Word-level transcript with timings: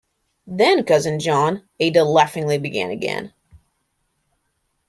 "Then, 0.47 0.83
cousin 0.83 1.19
John 1.19 1.61
—"Ada 1.79 2.03
laughingly 2.03 2.57
began 2.57 2.89
again. 2.89 3.33